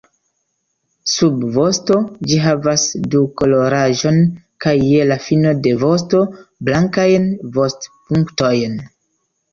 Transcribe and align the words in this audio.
Sub 1.09 1.43
vosto 1.57 1.97
ĝi 2.31 2.39
havas 2.45 2.85
du-koloraĵon 3.15 4.17
kaj 4.65 4.75
je 4.95 5.05
la 5.13 5.19
fino 5.29 5.53
de 5.69 5.77
vosto 5.85 6.23
blankajn 6.71 7.29
vost-punktojn. 7.61 8.81